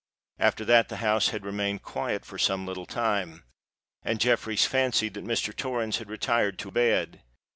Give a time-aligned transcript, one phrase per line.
[0.39, 3.43] After that the house had remained quiet for some little time;
[4.01, 5.55] and Jeffreys fancied that Mr.
[5.55, 7.21] Torrens had retired to bed.